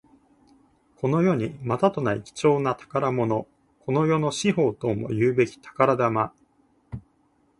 [0.95, 3.47] この世にまたとない貴重な宝物。
[3.81, 6.33] この世の至宝ともいうべき宝玉。